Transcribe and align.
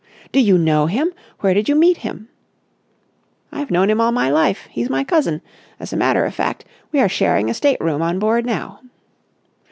"Do 0.31 0.39
you 0.41 0.57
know 0.57 0.87
him? 0.87 1.13
Where 1.41 1.53
did 1.53 1.69
you 1.69 1.75
meet 1.75 1.97
him?" 1.97 2.27
"I've 3.51 3.69
known 3.69 3.87
him 3.91 4.01
all 4.01 4.11
my 4.11 4.31
life. 4.31 4.67
He's 4.71 4.89
my 4.89 5.03
cousin. 5.03 5.43
As 5.79 5.93
a 5.93 5.95
matter 5.95 6.25
of 6.25 6.33
fact, 6.33 6.65
we 6.91 6.99
are 6.99 7.07
sharing 7.07 7.51
a 7.51 7.53
state 7.53 7.79
room 7.79 8.01
on 8.01 8.17
board 8.17 8.43
now." 8.43 8.79